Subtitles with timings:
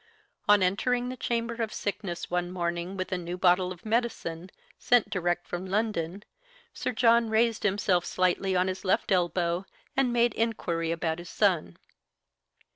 [0.49, 5.11] On entering the chamber of sickness one morning with a new bottle of medicine, sent
[5.11, 6.23] direct from London,
[6.73, 9.63] Sir John raised himself slightly on his left elbow
[9.95, 11.77] and made inquiry about his son.